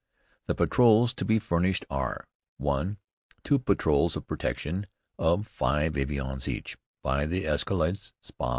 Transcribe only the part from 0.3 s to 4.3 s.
The patrols to be furnished are: (1) two patrols of